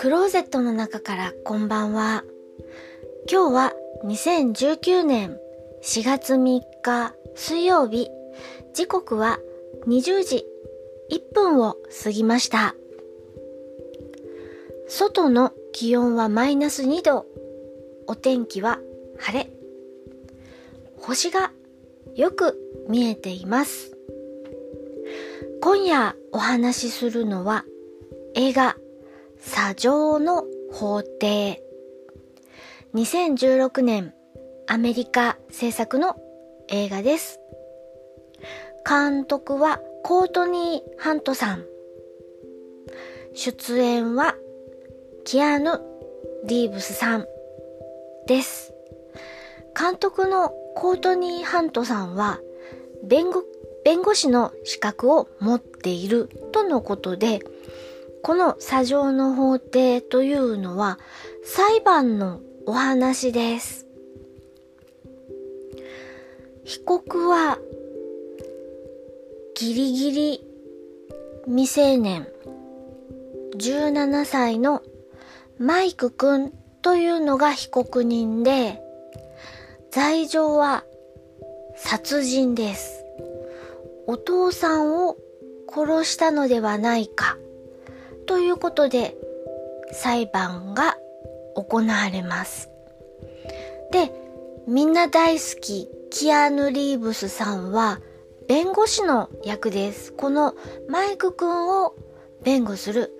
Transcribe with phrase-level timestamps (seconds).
[0.00, 2.24] クローゼットの中からこんばんは。
[3.30, 3.72] 今日は
[4.06, 5.36] 2019年
[5.82, 8.08] 4月3日水曜日。
[8.72, 9.40] 時刻は
[9.86, 10.46] 20時
[11.10, 12.74] 1分を過ぎました。
[14.88, 17.26] 外の気温はマイナス2度。
[18.06, 18.80] お天気は
[19.18, 19.50] 晴れ。
[20.96, 21.52] 星が
[22.16, 22.56] よく
[22.88, 23.94] 見えています。
[25.60, 27.66] 今夜お話しするのは
[28.34, 28.78] 映画
[29.40, 31.62] 砂上の法廷
[32.94, 34.14] 2016年
[34.66, 36.16] アメリカ制作の
[36.68, 37.40] 映画です。
[38.88, 41.64] 監督はコートニー・ハントさん。
[43.34, 44.34] 出演は
[45.24, 45.80] キアヌ・
[46.44, 47.26] リーブスさん
[48.26, 48.74] です。
[49.78, 52.40] 監督のコートニー・ハントさんは
[53.02, 53.42] 弁護
[53.84, 57.40] 弁護士の資格を持っているとのことで、
[58.22, 60.98] この砂上の法廷というのは
[61.44, 63.86] 裁判のお話です。
[66.64, 67.58] 被告は
[69.54, 70.46] ギリギリ
[71.46, 72.28] 未成年
[73.56, 74.82] 17歳の
[75.58, 78.80] マイクくんというのが被告人で
[79.90, 80.84] 罪状は
[81.76, 83.04] 殺人です。
[84.06, 85.16] お父さんを
[85.72, 87.36] 殺したのではないか
[88.30, 89.16] ということで
[89.90, 90.96] 裁判が
[91.56, 92.70] 行われます。
[93.90, 94.12] で、
[94.68, 97.98] みんな大好きキアヌ・リーブスさんは
[98.46, 100.12] 弁護士の役です。
[100.12, 100.54] この
[100.88, 101.96] マイク君を
[102.44, 103.10] 弁護する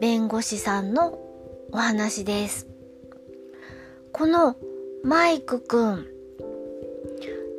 [0.00, 1.18] 弁護士さんの
[1.70, 2.66] お話です。
[4.12, 4.56] この
[5.02, 6.06] マイク君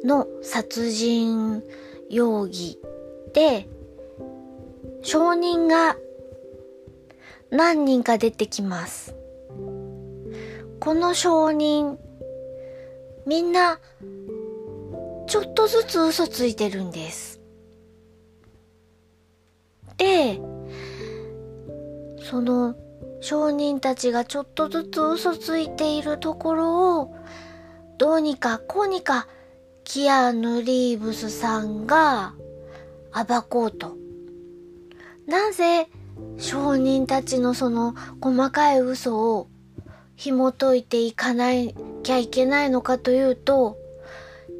[0.03, 1.61] の殺人
[2.09, 2.79] 容疑
[3.35, 3.69] で、
[5.03, 5.97] 証人が
[7.51, 9.15] 何人か出てきます。
[10.79, 11.97] この証人、
[13.25, 13.79] みんな、
[15.27, 17.41] ちょっとずつ嘘ついてるんです。
[19.97, 20.39] で、
[22.29, 22.75] その
[23.21, 27.15] 証人たちがちょっとずつ嘘ついているところを、
[27.97, 29.27] どうにかこうにか
[29.83, 32.33] キアヌ・リーブスさんが
[33.27, 33.95] 暴こうと。
[35.25, 35.87] なぜ
[36.37, 39.47] 証人たちのその細かい嘘を
[40.15, 41.51] 紐解いていかな
[42.03, 43.77] きゃいけないのかというと、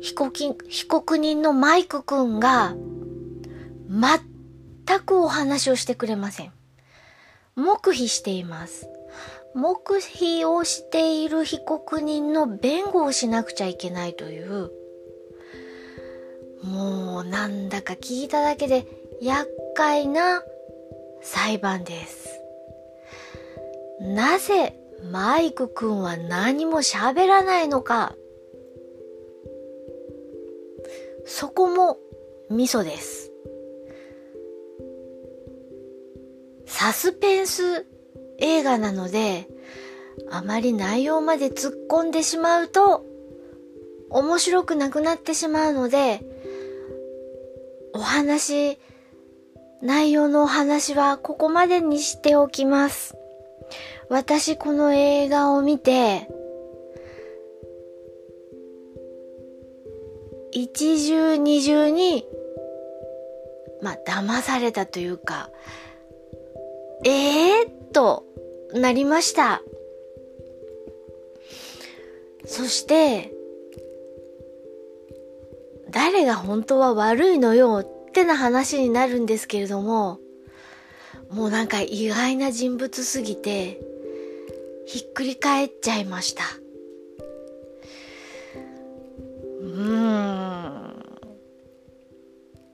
[0.01, 2.75] 被告被告人のマイク君が
[3.89, 6.51] 全くお話をしてくれません。
[7.55, 8.89] 黙秘しています。
[9.55, 14.69] 黙秘をしている被告人の弁護をしなくちゃいけないという
[16.61, 18.85] もうなんだか聞いただけで
[19.21, 20.44] 厄介な
[21.25, 22.30] 裁判です。
[24.00, 24.80] なぜ
[25.12, 28.16] マイク君は何も喋らないのか
[31.25, 31.97] そこも
[32.50, 33.31] ミソです。
[36.68, 37.88] サスペンス
[38.38, 39.47] 映画なので、
[40.30, 43.03] あまり内容まで突っ込んでしまうと
[44.12, 46.22] 面白くなくなってしまうので、
[47.94, 48.78] お話、
[49.85, 53.16] 内容のお話はここまでにしておきます。
[54.09, 56.28] 私この映画を見て、
[60.51, 62.25] 一重二重に、
[63.84, 65.51] まあ、騙されたというか、
[67.03, 68.25] ええー、と
[68.74, 69.62] なりました。
[72.44, 73.31] そして、
[75.91, 80.21] 誰が本当は悪いのよってな話になるんですけれども、
[81.31, 83.81] もうなんか意外な人物すぎて、
[84.85, 86.45] ひっくり返っちゃいました。
[89.59, 91.03] うーん。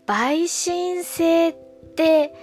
[0.05, 1.55] 陪審制っ
[1.95, 2.35] て、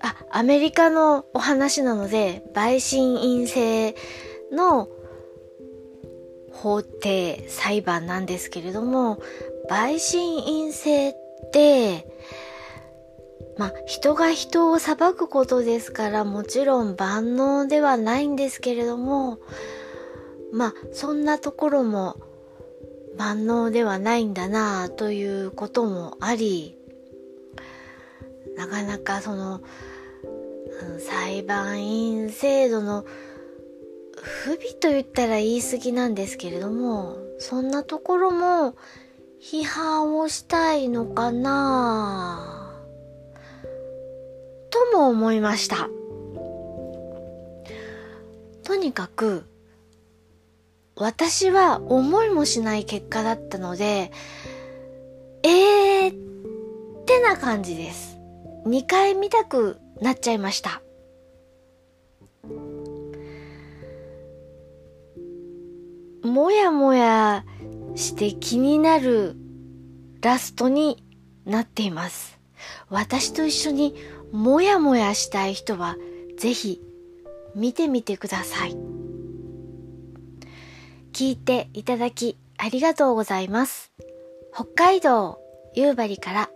[0.00, 3.94] あ、アメリカのお話なので、陪審員制
[4.50, 4.88] の
[6.52, 9.18] 法廷裁判なんですけれども、
[9.68, 11.14] 陪審員制っ
[11.52, 12.13] て、
[13.56, 19.38] まあ、人が人を裁くことですから、もちろん万能ではないんですけれども、
[20.52, 22.16] まあ、そんなところも
[23.16, 26.76] 万能ではないんだなあということもあり、
[28.56, 29.60] なかなかその、
[30.98, 33.04] 裁判員制度の
[34.20, 38.74] 不備と言ったら言い過ぎなんですけれども、そんなところも
[39.40, 42.63] 批判をしたいのかなと
[44.94, 45.88] も思いました。
[48.62, 49.44] とにかく、
[50.96, 54.12] 私は思いもしない結果だったので、
[55.42, 58.16] えーってな感じです。
[58.66, 60.80] 2回見たくなっちゃいました。
[66.22, 67.44] もやもや
[67.94, 69.36] して気になる
[70.22, 71.04] ラストに
[71.44, 72.38] なっています。
[72.88, 73.94] 私と一緒に
[74.34, 75.96] もやもやしたい人は
[76.38, 76.80] ぜひ
[77.54, 78.76] 見てみてください。
[81.12, 83.92] 聞いていただきありがとうございます。
[84.52, 85.38] 北海道
[85.76, 86.50] 夕張から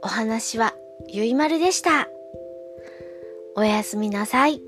[0.00, 0.74] お話は
[1.08, 2.06] ゆいまるでした。
[3.56, 4.62] おやすみなさい。